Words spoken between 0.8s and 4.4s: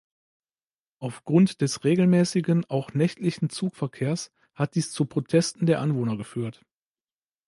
Aufgrund des regelmäßigen, auch nächtlichen Zugverkehrs